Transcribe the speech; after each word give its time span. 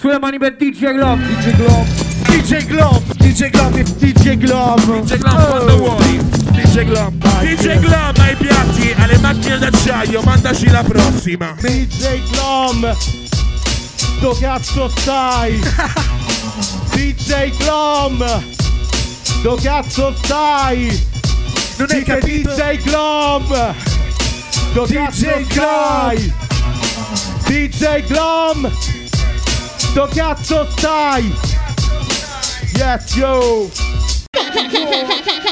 Sulle 0.00 0.20
mani 0.20 0.38
per 0.38 0.54
DJ 0.54 0.92
Glob. 0.92 1.18
DJ 1.18 1.56
Glob. 1.56 1.86
DJ 2.28 2.66
Glob. 2.66 3.02
DJ 3.16 3.50
Glob. 3.50 3.74
DJ 3.98 4.36
Glob. 4.36 4.78
DJ 4.80 5.16
Glob 5.16 5.48
quando 5.48 5.76
vuoi. 5.76 6.20
DJ 6.52 6.84
Glob. 6.84 7.14
DJ 7.40 7.78
Glob 7.80 8.16
ai 8.18 8.36
piatti, 8.36 8.94
alle 8.96 9.18
macchine 9.18 9.58
d'acciaio, 9.58 10.22
mandaci 10.22 10.68
la 10.68 10.84
prossima. 10.84 11.56
DJ 11.58 12.20
Glom 12.30 12.96
Do 14.20 14.36
cazzo 14.38 14.88
stai? 14.88 15.58
DJ 16.94 17.50
Glom 17.58 18.24
Do 19.42 19.58
cazzo 19.60 20.14
stai? 20.22 21.06
Non 21.76 21.88
hai 21.90 21.98
Dica 21.98 22.18
capito? 22.18 22.54
DJ 22.54 22.82
Glom 22.84 23.74
Do 24.74 24.86
cazzo 24.88 25.26
stai? 25.50 26.32
DJ 27.46 28.06
Glom 28.06 28.70
Do 29.98 30.06
cazzo 30.14 30.64
stai? 30.76 31.24
Yes 32.76 33.16
yo 33.16 33.68